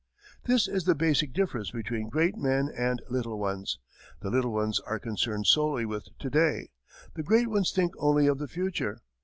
This 0.45 0.67
is 0.67 0.85
the 0.85 0.95
basic 0.95 1.31
difference 1.31 1.69
between 1.69 2.09
great 2.09 2.35
men 2.35 2.71
and 2.75 3.03
little 3.07 3.37
ones 3.37 3.77
the 4.19 4.31
little 4.31 4.51
ones 4.51 4.79
are 4.79 4.97
concerned 4.97 5.45
solely 5.45 5.85
with 5.85 6.07
to 6.17 6.29
day; 6.31 6.71
the 7.13 7.21
great 7.21 7.49
ones 7.49 7.71
think 7.71 7.93
only 7.99 8.25
of 8.25 8.39
the 8.39 8.47
future. 8.47 9.03